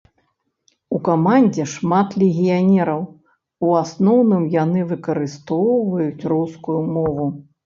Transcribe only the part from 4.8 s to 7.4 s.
выкарыстоўваюць рускую мову.